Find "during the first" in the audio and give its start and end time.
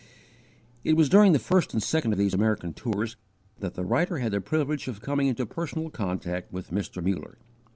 1.09-1.73